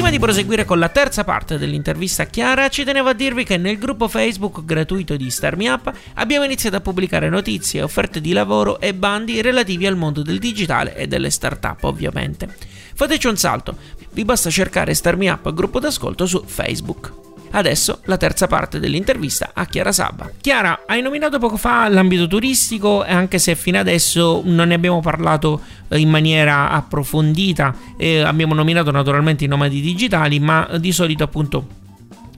Prima 0.08 0.24
di 0.24 0.32
proseguire 0.32 0.64
con 0.64 0.78
la 0.78 0.88
terza 0.88 1.22
parte 1.22 1.58
dell'intervista 1.58 2.22
a 2.22 2.26
Chiara, 2.26 2.70
ci 2.70 2.82
tenevo 2.82 3.10
a 3.10 3.12
dirvi 3.12 3.44
che 3.44 3.58
nel 3.58 3.76
gruppo 3.76 4.08
Facebook 4.08 4.64
gratuito 4.64 5.18
di 5.18 5.28
Starmi 5.28 5.68
Up 5.68 5.92
abbiamo 6.14 6.46
iniziato 6.46 6.76
a 6.76 6.80
pubblicare 6.80 7.28
notizie, 7.28 7.82
offerte 7.82 8.22
di 8.22 8.32
lavoro 8.32 8.80
e 8.80 8.94
bandi 8.94 9.42
relativi 9.42 9.84
al 9.84 9.96
mondo 9.96 10.22
del 10.22 10.38
digitale 10.38 10.96
e 10.96 11.06
delle 11.06 11.28
start-up, 11.28 11.84
ovviamente. 11.84 12.48
Fateci 12.94 13.26
un 13.26 13.36
salto, 13.36 13.76
vi 14.12 14.24
basta 14.24 14.48
cercare 14.48 14.94
Starmi 14.94 15.28
Up 15.28 15.52
gruppo 15.52 15.78
d'ascolto 15.78 16.24
su 16.24 16.42
Facebook. 16.42 17.27
Adesso 17.50 18.00
la 18.04 18.16
terza 18.16 18.46
parte 18.46 18.78
dell'intervista 18.78 19.50
a 19.54 19.64
Chiara 19.66 19.92
Sabba. 19.92 20.30
Chiara, 20.40 20.82
hai 20.86 21.02
nominato 21.02 21.38
poco 21.38 21.56
fa 21.56 21.88
l'ambito 21.88 22.26
turistico, 22.26 23.04
anche 23.04 23.38
se 23.38 23.54
fino 23.54 23.78
adesso 23.78 24.42
non 24.44 24.68
ne 24.68 24.74
abbiamo 24.74 25.00
parlato 25.00 25.60
eh, 25.88 25.98
in 25.98 26.10
maniera 26.10 26.70
approfondita. 26.70 27.74
Eh, 27.96 28.20
abbiamo 28.20 28.54
nominato 28.54 28.90
naturalmente 28.90 29.44
i 29.44 29.48
nomadi 29.48 29.80
digitali, 29.80 30.38
ma 30.38 30.68
di 30.78 30.92
solito 30.92 31.24
appunto 31.24 31.86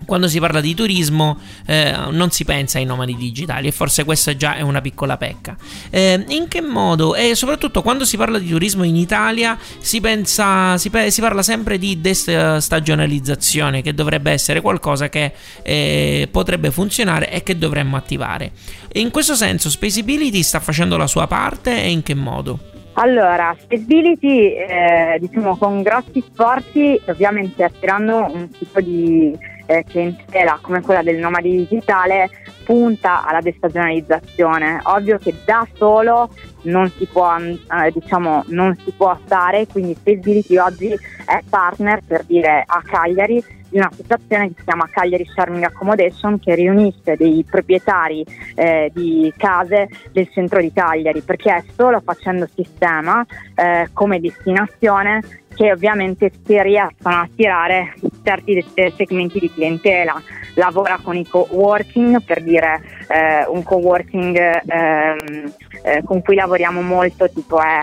quando 0.04 0.28
si 0.28 0.38
parla 0.40 0.60
di 0.60 0.74
turismo 0.74 1.38
eh, 1.66 1.94
non 2.10 2.30
si 2.30 2.44
pensa 2.44 2.78
ai 2.78 2.84
nomadi 2.84 3.16
digitali 3.16 3.68
e 3.68 3.72
forse 3.72 4.04
questa 4.04 4.36
già 4.36 4.56
è 4.56 4.60
una 4.60 4.80
piccola 4.80 5.16
pecca. 5.16 5.56
Eh, 5.90 6.24
in 6.28 6.48
che 6.48 6.60
modo? 6.60 7.14
E 7.14 7.34
soprattutto 7.34 7.82
quando 7.82 8.04
si 8.04 8.16
parla 8.16 8.38
di 8.38 8.48
turismo 8.48 8.84
in 8.84 8.96
Italia 8.96 9.58
si, 9.78 10.00
pensa, 10.00 10.76
si, 10.78 10.90
si 11.08 11.20
parla 11.20 11.42
sempre 11.42 11.78
di 11.78 12.00
destagionalizzazione 12.00 13.82
che 13.82 13.94
dovrebbe 13.94 14.30
essere 14.30 14.60
qualcosa 14.60 15.08
che 15.08 15.32
eh, 15.62 16.28
potrebbe 16.30 16.70
funzionare 16.70 17.30
e 17.30 17.42
che 17.42 17.56
dovremmo 17.58 17.96
attivare. 17.96 18.52
in 18.94 19.10
questo 19.10 19.34
senso 19.34 19.70
Spaceability 19.70 20.42
sta 20.42 20.60
facendo 20.60 20.96
la 20.96 21.06
sua 21.06 21.26
parte 21.26 21.82
e 21.82 21.90
in 21.90 22.02
che 22.02 22.14
modo? 22.14 22.58
Allora, 22.94 23.56
Spaceability, 23.58 24.52
eh, 24.52 25.18
diciamo 25.20 25.56
con 25.56 25.80
grossi 25.82 26.22
sforzi, 26.32 27.00
ovviamente 27.06 27.62
attirando 27.64 28.30
un 28.30 28.50
tipo 28.50 28.80
di 28.80 29.34
eh, 29.70 29.84
clientela 29.88 30.58
come 30.60 30.80
quella 30.80 31.02
del 31.02 31.18
nomadi 31.18 31.50
digitale 31.56 32.28
punta 32.64 33.24
alla 33.24 33.40
destagionalizzazione. 33.40 34.80
Ovvio 34.84 35.18
che 35.18 35.34
da 35.44 35.66
solo 35.74 36.30
non 36.62 36.90
si 36.90 37.06
può, 37.06 37.36
eh, 37.36 37.92
diciamo, 37.92 38.44
non 38.48 38.76
si 38.84 38.92
può 38.96 39.16
stare, 39.24 39.66
quindi 39.66 39.94
Spaceability 39.94 40.56
oggi 40.56 40.88
è 41.24 41.40
partner 41.48 42.00
per 42.04 42.24
dire 42.24 42.64
a 42.66 42.82
Cagliari 42.84 43.42
di 43.68 43.78
un'associazione 43.78 44.48
che 44.48 44.54
si 44.58 44.64
chiama 44.64 44.88
Cagliari 44.90 45.24
Charming 45.32 45.62
Accommodation 45.62 46.40
che 46.40 46.56
riunisce 46.56 47.14
dei 47.16 47.44
proprietari 47.48 48.26
eh, 48.56 48.90
di 48.92 49.32
case 49.36 49.88
del 50.10 50.28
centro 50.32 50.60
di 50.60 50.72
Cagliari 50.72 51.20
perché 51.22 51.54
è 51.54 51.62
solo 51.76 52.00
facendo 52.00 52.48
sistema 52.52 53.24
eh, 53.54 53.88
come 53.92 54.18
destinazione 54.18 55.22
che 55.54 55.72
ovviamente 55.72 56.30
si 56.44 56.60
riescono 56.62 57.16
a 57.16 57.20
attirare 57.20 57.94
certi 58.22 58.64
segmenti 58.96 59.38
di 59.38 59.52
clientela. 59.52 60.20
lavora 60.54 60.98
con 61.02 61.16
i 61.16 61.26
co-working, 61.26 62.22
per 62.22 62.42
dire 62.42 62.82
eh, 63.08 63.46
un 63.48 63.62
co-working 63.62 64.36
ehm, 64.66 65.52
eh, 65.82 66.02
con 66.04 66.22
cui 66.22 66.34
lavoriamo 66.34 66.82
molto 66.82 67.30
tipo 67.30 67.60
è 67.60 67.82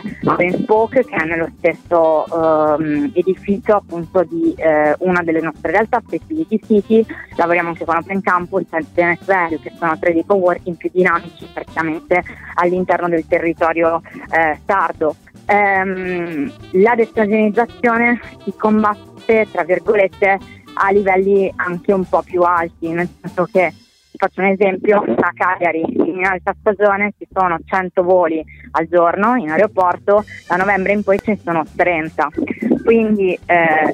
Spoke 0.52 1.06
che 1.06 1.16
è 1.16 1.26
nello 1.26 1.50
stesso 1.58 2.26
ehm, 2.28 3.12
edificio 3.14 3.78
appunto 3.78 4.24
di 4.24 4.54
eh, 4.58 4.96
una 5.00 5.22
delle 5.24 5.42
nostre 5.42 5.72
realtà, 5.72 6.02
Facility 6.06 6.60
City, 6.66 7.06
lavoriamo 7.36 7.70
anche 7.70 7.86
con 7.86 7.96
Open 7.96 8.22
Campus 8.22 8.66
e 8.72 8.86
Genet 8.94 9.26
Value 9.26 9.60
che 9.60 9.72
sono 9.78 9.98
tre 9.98 10.14
dei 10.14 10.26
co-working 10.26 10.76
più 10.76 10.90
dinamici 10.92 11.48
praticamente 11.52 12.24
all'interno 12.56 13.08
del 13.10 13.26
territorio 13.28 14.02
eh, 14.30 14.60
sardo. 14.66 15.16
Ehm, 15.46 16.52
la 16.72 16.96
destagionizzazione 16.96 18.20
si 18.44 18.54
combatte 18.58 19.17
tra 19.52 19.64
virgolette 19.64 20.40
a 20.80 20.92
livelli 20.92 21.52
anche 21.56 21.92
un 21.94 22.08
po' 22.08 22.22
più 22.22 22.42
alti, 22.42 22.90
nel 22.90 23.10
senso 23.20 23.46
che 23.52 23.74
faccio 24.18 24.42
un 24.42 24.48
esempio, 24.48 25.04
a 25.04 25.32
Cagliari 25.34 25.84
in 25.96 26.26
alta 26.26 26.56
stagione 26.60 27.14
ci 27.18 27.28
sono 27.32 27.58
100 27.64 28.04
voli 28.04 28.44
al 28.72 28.88
giorno 28.88 29.36
in 29.36 29.50
aeroporto, 29.50 30.24
da 30.48 30.56
novembre 30.56 30.94
in 30.94 31.04
poi 31.04 31.20
ce 31.20 31.32
ne 31.32 31.40
sono 31.44 31.64
30, 31.76 32.30
quindi 32.84 33.38
eh, 33.46 33.94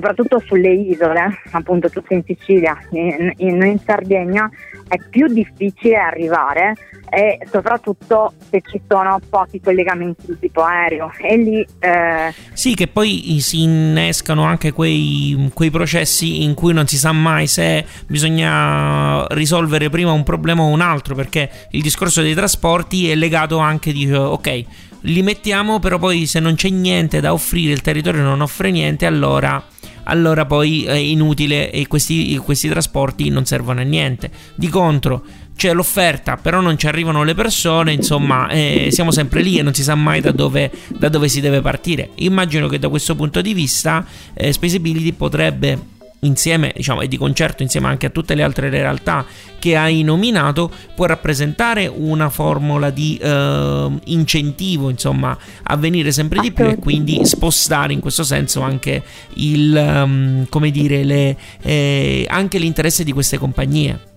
soprattutto 0.00 0.42
sulle 0.46 0.72
isole, 0.72 1.42
appunto 1.50 1.90
tutte 1.90 2.14
in 2.14 2.22
Sicilia, 2.24 2.74
in, 2.92 3.32
in, 3.36 3.62
in 3.62 3.78
Sardegna, 3.84 4.50
è 4.88 4.96
più 5.10 5.26
difficile 5.28 5.96
arrivare 5.96 6.74
e 7.10 7.38
soprattutto 7.50 8.32
se 8.48 8.62
ci 8.66 8.80
sono 8.88 9.20
pochi 9.28 9.60
collegamenti 9.60 10.26
di 10.26 10.38
tipo 10.40 10.62
aereo. 10.62 11.12
E 11.20 11.36
lì 11.36 11.66
eh... 11.80 12.32
sì 12.54 12.74
che 12.74 12.88
poi 12.88 13.38
si 13.40 13.62
innescano 13.62 14.42
anche 14.44 14.72
quei, 14.72 15.50
quei, 15.52 15.70
processi 15.70 16.44
in 16.44 16.54
cui 16.54 16.72
non 16.72 16.86
si 16.86 16.96
sa 16.96 17.12
mai 17.12 17.46
se 17.46 17.84
bisogna 18.06 19.26
risolvere 19.28 19.90
prima 19.90 20.12
un 20.12 20.22
problema 20.22 20.62
o 20.62 20.66
un 20.66 20.80
altro 20.80 21.14
perché 21.14 21.50
il 21.72 21.82
discorso 21.82 22.22
dei 22.22 22.34
trasporti 22.34 23.10
è 23.10 23.14
legato 23.14 23.58
anche 23.58 23.92
di 23.92 24.10
ok 24.12 24.64
li 25.02 25.22
mettiamo 25.22 25.78
però 25.78 25.98
poi 25.98 26.26
se 26.26 26.40
non 26.40 26.54
c'è 26.54 26.68
niente 26.68 27.20
da 27.20 27.32
offrire 27.32 27.72
il 27.72 27.80
territorio 27.80 28.22
non 28.22 28.40
offre 28.40 28.70
niente 28.70 29.06
allora 29.06 29.62
allora 30.10 30.44
poi 30.44 30.84
è 30.84 30.94
inutile 30.94 31.70
e 31.70 31.86
questi, 31.86 32.36
questi 32.38 32.68
trasporti 32.68 33.28
non 33.30 33.44
servono 33.44 33.80
a 33.80 33.84
niente. 33.84 34.30
Di 34.54 34.68
contro, 34.68 35.22
c'è 35.56 35.72
l'offerta, 35.72 36.36
però 36.36 36.60
non 36.60 36.76
ci 36.76 36.86
arrivano 36.86 37.22
le 37.22 37.34
persone, 37.34 37.92
insomma, 37.92 38.48
eh, 38.48 38.88
siamo 38.90 39.10
sempre 39.10 39.42
lì 39.42 39.58
e 39.58 39.62
non 39.62 39.72
si 39.72 39.82
sa 39.82 39.94
mai 39.94 40.20
da 40.20 40.32
dove, 40.32 40.70
da 40.88 41.08
dove, 41.08 41.28
si 41.28 41.40
deve 41.40 41.60
partire. 41.60 42.10
Immagino 42.16 42.66
che 42.66 42.78
da 42.78 42.88
questo 42.88 43.14
punto 43.14 43.40
di 43.40 43.54
vista 43.54 44.04
eh, 44.34 44.52
Spaceability 44.52 45.12
potrebbe 45.12 45.98
insieme, 46.20 46.72
diciamo, 46.74 47.00
e 47.00 47.08
di 47.08 47.16
concerto 47.16 47.62
insieme 47.62 47.88
anche 47.88 48.06
a 48.06 48.10
tutte 48.10 48.34
le 48.34 48.42
altre 48.42 48.68
realtà 48.68 49.24
che 49.58 49.76
hai 49.76 50.02
nominato, 50.02 50.70
può 50.94 51.06
rappresentare 51.06 51.86
una 51.86 52.28
formula 52.30 52.90
di 52.90 53.18
eh, 53.20 53.88
incentivo, 54.04 54.88
insomma, 54.88 55.36
a 55.64 55.76
venire 55.76 56.12
sempre 56.12 56.40
di 56.40 56.52
più 56.52 56.64
e 56.64 56.76
quindi 56.76 57.24
spostare 57.24 57.92
in 57.92 58.00
questo 58.00 58.24
senso 58.24 58.60
anche 58.60 59.02
il, 59.34 59.74
um, 59.74 60.46
come 60.48 60.70
dire, 60.70 61.04
le, 61.04 61.36
eh, 61.62 62.26
anche 62.28 62.58
l'interesse 62.58 63.04
di 63.04 63.12
queste 63.12 63.38
compagnie. 63.38 64.08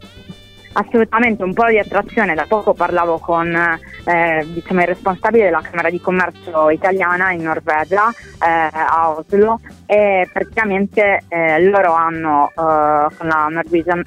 Assolutamente, 0.76 1.44
un 1.44 1.54
po' 1.54 1.68
di 1.68 1.78
attrazione. 1.78 2.34
Da 2.34 2.46
poco 2.48 2.74
parlavo 2.74 3.20
con 3.20 3.48
eh, 3.56 4.46
diciamo, 4.46 4.82
il 4.82 4.88
responsabile 4.88 5.46
della 5.46 5.62
Camera 5.62 5.90
di 5.90 6.02
Commercio 6.02 6.70
italiana 6.72 7.32
in 7.32 7.44
Norvegia, 7.44 8.10
eh, 8.10 8.70
a 8.72 9.12
Oslo, 9.12 9.60
e 9.86 10.28
praticamente 10.34 11.24
eh, 11.28 11.62
loro 11.64 11.94
hanno 11.94 12.50
eh, 12.50 12.54
con 12.56 13.28
la 13.28 13.48
Norwegian 13.52 14.04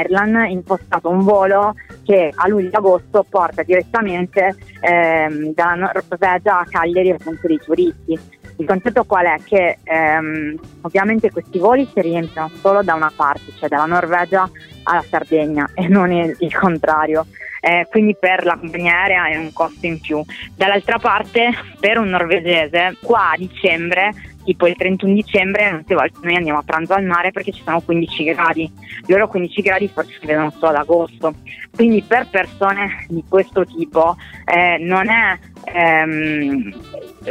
Ireland 0.00 0.50
impostato 0.50 1.08
un 1.08 1.22
volo 1.22 1.74
che 2.04 2.32
a 2.34 2.48
luglio-agosto 2.48 3.24
porta 3.28 3.62
direttamente 3.62 4.56
ehm, 4.80 5.54
dalla 5.54 5.92
Norvegia 5.92 6.58
a 6.58 6.66
Cagliari 6.68 7.10
appunto 7.12 7.46
dei 7.46 7.58
turisti. 7.58 8.38
Il 8.60 8.66
concetto 8.66 9.04
qual 9.04 9.24
è? 9.24 9.36
Che 9.42 9.78
ehm, 9.82 10.54
ovviamente 10.82 11.30
questi 11.30 11.58
voli 11.58 11.88
si 11.92 12.00
riempiono 12.02 12.50
solo 12.60 12.82
da 12.82 12.92
una 12.92 13.10
parte, 13.14 13.52
cioè 13.58 13.70
dalla 13.70 13.86
Norvegia 13.86 14.48
alla 14.82 15.02
Sardegna 15.08 15.70
e 15.74 15.88
non 15.88 16.12
il, 16.12 16.36
il 16.40 16.54
contrario. 16.54 17.26
Eh, 17.62 17.86
quindi 17.90 18.16
per 18.18 18.44
la 18.44 18.56
compagnia 18.56 19.00
aerea 19.00 19.28
è 19.28 19.36
un 19.36 19.50
costo 19.54 19.86
in 19.86 19.98
più. 19.98 20.22
Dall'altra 20.54 20.98
parte, 20.98 21.50
per 21.78 21.96
un 21.96 22.08
norvegese, 22.08 22.96
qua 23.00 23.30
a 23.30 23.36
dicembre 23.36 24.12
tipo 24.44 24.66
il 24.66 24.74
31 24.74 25.12
dicembre 25.12 25.70
molte 25.70 25.94
volte 25.94 26.18
noi 26.22 26.36
andiamo 26.36 26.58
a 26.58 26.62
pranzo 26.62 26.94
al 26.94 27.04
mare 27.04 27.30
perché 27.30 27.52
ci 27.52 27.62
sono 27.62 27.80
15 27.82 28.24
gradi, 28.24 28.72
loro 29.06 29.28
15 29.28 29.60
gradi 29.60 29.88
forse 29.88 30.16
si 30.18 30.26
vedono 30.26 30.50
solo 30.50 30.68
ad 30.68 30.76
agosto, 30.76 31.34
quindi 31.74 32.02
per 32.02 32.26
persone 32.30 33.04
di 33.08 33.22
questo 33.28 33.66
tipo 33.66 34.16
eh, 34.46 34.78
non 34.78 35.10
è 35.10 35.38
ehm, 35.74 36.74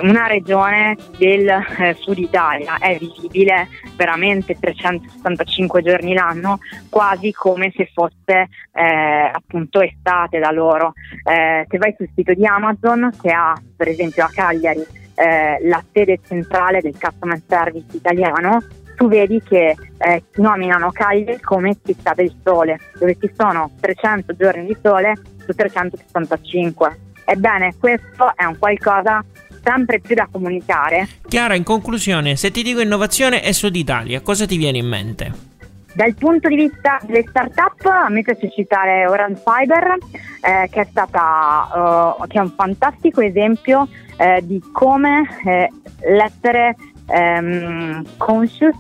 una 0.02 0.28
regione 0.28 0.96
del 1.18 1.48
eh, 1.48 1.96
sud 2.00 2.18
Italia, 2.18 2.78
è 2.78 2.98
visibile 2.98 3.68
veramente 3.96 4.58
365 4.60 5.82
giorni 5.82 6.14
l'anno, 6.14 6.60
quasi 6.90 7.32
come 7.32 7.72
se 7.76 7.90
fosse 7.94 8.48
eh, 8.74 9.32
appunto 9.32 9.82
estate 9.82 10.40
da 10.40 10.52
loro. 10.52 10.94
Eh, 11.24 11.66
se 11.70 11.78
vai 11.78 11.94
sul 11.98 12.10
sito 12.16 12.34
di 12.34 12.46
Amazon 12.46 13.12
che 13.22 13.32
ha 13.32 13.54
per 13.76 13.88
esempio 13.88 14.24
a 14.24 14.30
Cagliari 14.34 14.86
eh, 15.16 15.58
la 15.68 15.84
sede 15.92 16.20
centrale 16.26 16.82
del 16.82 16.98
customer 16.98 17.42
service 17.48 17.96
italiano, 17.96 18.64
tu 18.96 19.08
vedi 19.08 19.42
che 19.42 19.76
eh, 19.98 20.24
nominano 20.36 20.92
Cagliari 20.92 21.40
come 21.40 21.78
città 21.84 22.14
del 22.14 22.34
sole, 22.44 22.80
dove 22.98 23.18
ci 23.18 23.32
sono 23.34 23.72
300 23.80 24.36
giorni 24.36 24.66
di 24.66 24.78
sole 24.82 25.14
su 25.46 25.54
365. 25.54 27.00
Ebbene, 27.26 27.76
questo 27.80 28.34
è 28.36 28.44
un 28.46 28.58
qualcosa 28.58 29.24
sempre 29.62 30.00
più 30.00 30.16
da 30.16 30.28
comunicare. 30.32 31.08
Chiara, 31.28 31.56
in 31.56 31.64
conclusione, 31.64 32.36
se 32.36 32.52
ti 32.52 32.64
dico 32.64 32.82
innovazione 32.82 33.44
e 33.44 33.54
Sud 33.54 33.76
Italia, 33.76 34.22
cosa 34.22 34.46
ti 34.46 34.58
viene 34.58 34.78
in 34.78 34.88
mente? 34.88 35.48
Dal 35.94 36.14
punto 36.16 36.48
di 36.48 36.56
vista 36.56 37.00
delle 37.04 37.26
start-up, 37.28 37.86
a 37.86 38.10
me 38.10 38.22
piace 38.22 38.50
citare 38.52 39.08
Orange 39.08 39.42
Fiber, 39.44 39.98
eh, 40.42 40.70
che, 40.70 40.82
è 40.82 40.88
stata, 40.90 42.16
uh, 42.18 42.28
che 42.28 42.38
è 42.38 42.42
un 42.42 42.54
fantastico 42.56 43.22
esempio 43.22 43.88
eh, 44.18 44.42
di 44.44 44.62
come 44.72 45.28
eh, 45.46 45.70
l'essere 46.08 46.76
ehm, 47.12 48.04
conscious 48.18 48.76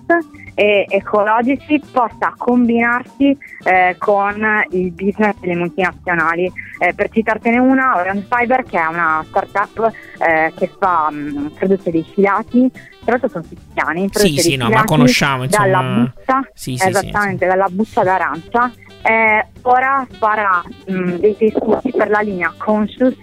e 0.59 0.85
ecologici 0.89 1.81
possa 1.91 2.33
combinarsi 2.37 3.37
eh, 3.63 3.95
con 3.97 4.45
il 4.71 4.91
business 4.91 5.35
delle 5.39 5.55
multinazionali. 5.55 6.51
Eh, 6.79 6.93
per 6.93 7.09
citartene 7.09 7.57
una, 7.59 7.95
Orange 7.95 8.27
Fiber 8.29 8.63
che 8.63 8.77
è 8.77 8.85
una 8.85 9.23
startup 9.27 9.91
eh, 10.19 10.51
che 10.57 10.69
fa, 10.77 11.09
mh, 11.09 11.15
mm, 11.15 11.47
produce 11.55 11.91
dei 11.91 12.03
filati, 12.03 12.69
tra 12.71 13.11
l'altro 13.11 13.29
sono 13.29 13.45
siciliani, 13.47 14.09
sì, 14.11 14.37
sì, 14.37 14.55
no, 14.57 14.69
ma 14.69 14.83
conosciamo 14.83 15.43
insomma... 15.43 15.65
dalla 15.65 15.81
busta, 15.81 16.49
sì, 16.53 16.75
sì, 16.75 16.87
esattamente, 16.87 17.45
sì, 17.45 17.51
dalla 17.51 17.67
busta 17.69 18.03
d'arancia 18.03 18.71
eh, 19.01 19.45
ora 19.61 20.05
farà 20.17 20.61
mh, 20.87 20.93
mm, 20.93 21.15
dei 21.15 21.35
tessuti 21.37 21.91
per 21.91 22.09
la 22.09 22.19
linea 22.19 22.53
Conscious 22.57 23.17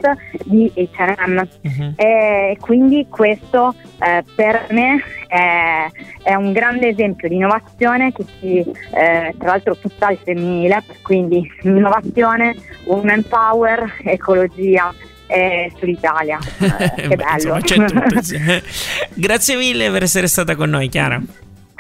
di 0.44 0.70
H&M 0.74 1.48
uh-huh. 1.62 1.92
e 1.96 2.56
quindi 2.60 3.06
questo 3.10 3.74
eh, 4.00 4.24
per 4.34 4.66
me 4.70 5.02
è, 5.28 5.86
è, 6.22 6.34
un 6.34 6.52
grande 6.52 6.88
esempio 6.88 7.28
di 7.28 7.36
innovazione 7.36 8.12
che 8.12 8.24
si 8.40 8.58
eh, 8.58 9.34
tra 9.38 9.50
l'altro 9.50 9.76
tutta 9.76 10.08
al 10.08 10.18
femminile 10.22 10.82
quindi 11.02 11.46
innovazione, 11.62 12.56
woman 12.84 13.22
power, 13.28 13.96
ecologia 14.04 14.92
eh, 15.26 15.72
sull'Italia. 15.78 16.38
Che 16.38 17.16
bello. 17.16 17.56
Insomma, 17.56 17.88
tutto. 17.88 18.22
Grazie 19.14 19.56
mille 19.56 19.90
per 19.90 20.02
essere 20.02 20.26
stata 20.26 20.54
con 20.54 20.70
noi, 20.70 20.88
Chiara. 20.88 21.20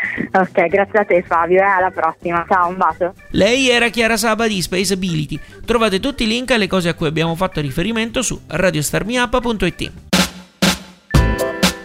Ok, 0.32 0.66
grazie 0.66 0.98
a 0.98 1.04
te 1.04 1.22
Fabio 1.22 1.58
e 1.58 1.62
eh, 1.62 1.64
alla 1.64 1.90
prossima. 1.90 2.44
Ciao, 2.48 2.68
un 2.68 2.76
bacio. 2.76 3.14
Lei 3.30 3.70
era 3.70 3.88
Chiara 3.88 4.16
Saba 4.16 4.46
di 4.46 4.60
Spaceability. 4.60 5.38
Trovate 5.64 6.00
tutti 6.00 6.24
i 6.24 6.26
link 6.26 6.50
alle 6.50 6.66
cose 6.66 6.88
a 6.88 6.94
cui 6.94 7.06
abbiamo 7.06 7.34
fatto 7.34 7.60
riferimento 7.60 8.22
su 8.22 8.38
radiostarmiup.it. 8.46 9.92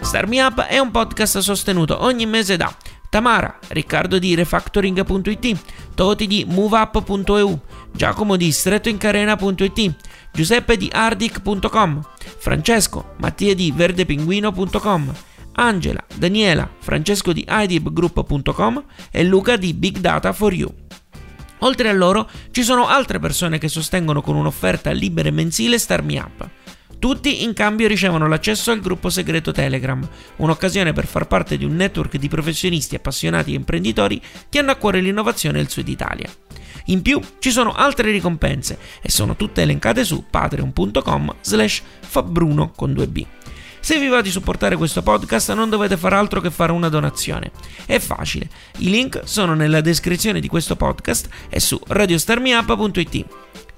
Starmiup 0.00 0.60
è 0.62 0.78
un 0.78 0.90
podcast 0.90 1.38
sostenuto 1.38 2.02
ogni 2.02 2.26
mese 2.26 2.58
da 2.58 2.70
Tamara, 3.08 3.58
Riccardo 3.68 4.18
di 4.18 4.34
Refactoring.it, 4.34 5.60
Toti 5.94 6.26
di 6.26 6.44
MoveUp.eu, 6.48 7.60
Giacomo 7.92 8.36
di 8.36 8.52
StrettoIncarena.it, 8.52 9.94
Giuseppe 10.32 10.76
di 10.76 10.90
Ardic.com, 10.92 12.06
Francesco, 12.38 13.14
Mattia 13.18 13.54
di 13.54 13.72
VerdePinguino.com, 13.74 15.12
Angela, 15.54 16.04
Daniela, 16.14 16.70
Francesco 16.78 17.32
di 17.32 17.46
idibgroup.com 17.48 18.84
e 19.10 19.24
Luca 19.24 19.56
di 19.56 19.74
Big 19.74 19.98
Data 19.98 20.32
for 20.32 20.52
You. 20.52 20.72
Oltre 21.58 21.88
a 21.88 21.92
loro 21.92 22.28
ci 22.50 22.62
sono 22.62 22.88
altre 22.88 23.18
persone 23.18 23.58
che 23.58 23.68
sostengono 23.68 24.20
con 24.20 24.36
un'offerta 24.36 24.90
libera 24.90 25.28
e 25.28 25.32
mensile 25.32 25.78
Star 25.78 26.02
Me 26.02 26.18
Up. 26.18 26.48
Tutti 26.98 27.42
in 27.42 27.52
cambio 27.52 27.88
ricevono 27.88 28.28
l'accesso 28.28 28.70
al 28.70 28.80
gruppo 28.80 29.10
segreto 29.10 29.50
Telegram, 29.50 30.06
un'occasione 30.36 30.92
per 30.92 31.06
far 31.06 31.26
parte 31.26 31.56
di 31.56 31.64
un 31.64 31.74
network 31.74 32.16
di 32.16 32.28
professionisti 32.28 32.94
appassionati 32.94 33.52
e 33.52 33.56
imprenditori 33.56 34.22
che 34.48 34.60
hanno 34.60 34.70
a 34.70 34.76
cuore 34.76 35.00
l'innovazione 35.00 35.58
del 35.58 35.68
Sud 35.68 35.88
Italia. 35.88 36.30
In 36.86 37.02
più 37.02 37.20
ci 37.38 37.50
sono 37.50 37.72
altre 37.72 38.10
ricompense 38.10 38.78
e 39.00 39.10
sono 39.10 39.36
tutte 39.36 39.62
elencate 39.62 40.04
su 40.04 40.24
patreon.com 40.30 41.34
slash 41.40 41.82
fabbruno 42.00 42.70
con 42.70 42.92
2b. 42.92 43.26
Se 43.84 43.98
vi 43.98 44.06
va 44.06 44.20
di 44.20 44.30
supportare 44.30 44.76
questo 44.76 45.02
podcast 45.02 45.52
non 45.54 45.68
dovete 45.68 45.96
fare 45.96 46.14
altro 46.14 46.40
che 46.40 46.52
fare 46.52 46.70
una 46.70 46.88
donazione. 46.88 47.50
È 47.84 47.98
facile, 47.98 48.48
i 48.78 48.88
link 48.88 49.22
sono 49.24 49.54
nella 49.54 49.80
descrizione 49.80 50.38
di 50.38 50.46
questo 50.46 50.76
podcast 50.76 51.28
e 51.48 51.58
su 51.58 51.80
radiostarmiup.it. 51.88 53.26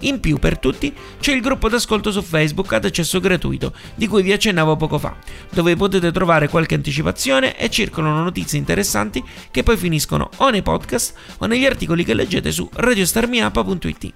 In 0.01 0.21
più, 0.21 0.38
per 0.38 0.59
tutti, 0.59 0.95
c'è 1.19 1.33
il 1.33 1.40
gruppo 1.40 1.71
d'ascolto 1.71 2.12
su 2.12 2.21
Facebook 2.21 2.75
ad 2.75 2.85
accesso 2.85 3.19
gratuito, 3.19 3.73
di 3.95 4.07
cui 4.07 4.23
vi 4.23 4.33
accennavo 4.33 4.77
poco 4.77 4.99
fa, 4.99 5.17
dove 5.51 5.75
potete 5.75 6.12
trovare 6.12 6.51
qualche 6.51 6.75
anticipazione 6.75 7.57
e 7.57 7.71
circolano 7.71 8.23
notizie 8.23 8.59
interessanti 8.59 9.25
che 9.51 9.62
poi 9.62 9.79
finiscono 9.79 10.29
o 10.37 10.51
nei 10.51 10.61
podcast 10.61 11.14
o 11.38 11.47
negli 11.47 11.64
articoli 11.64 12.05
che 12.05 12.12
leggete 12.12 12.53
su 12.53 12.69
radiostarmiup.it. 12.71 14.12